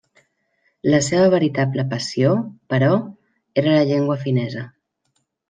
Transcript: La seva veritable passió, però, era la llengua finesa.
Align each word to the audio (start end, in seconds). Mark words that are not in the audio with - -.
La 0.93 1.01
seva 1.07 1.27
veritable 1.33 1.85
passió, 1.91 2.31
però, 2.75 2.89
era 3.63 3.77
la 3.77 3.85
llengua 3.93 4.19
finesa. 4.25 4.67